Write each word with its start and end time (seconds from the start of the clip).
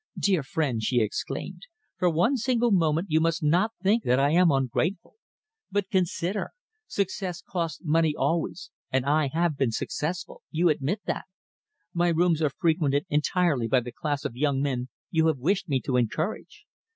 "Dear 0.17 0.41
friend," 0.41 0.81
she 0.81 0.99
exclaimed, 0.99 1.61
"for 1.95 2.09
one 2.09 2.35
single 2.35 2.71
moment 2.71 3.11
you 3.11 3.19
must 3.21 3.43
not 3.43 3.73
think 3.83 4.01
that 4.05 4.19
I 4.19 4.31
am 4.31 4.49
ungrateful! 4.49 5.17
But 5.69 5.91
consider. 5.91 6.53
Success 6.87 7.43
costs 7.47 7.81
money 7.83 8.15
always, 8.17 8.71
and 8.91 9.05
I 9.05 9.27
have 9.31 9.55
been 9.57 9.69
successful 9.71 10.41
you 10.49 10.69
admit 10.69 11.01
that. 11.05 11.25
My 11.93 12.07
rooms 12.07 12.41
are 12.41 12.49
frequented 12.49 13.05
entirely 13.09 13.67
by 13.67 13.81
the 13.81 13.91
class 13.91 14.25
of 14.25 14.35
young 14.35 14.59
men 14.59 14.89
you 15.11 15.27
have 15.27 15.37
wished 15.37 15.69
me 15.69 15.79
to 15.81 15.97
encourage. 15.97 16.65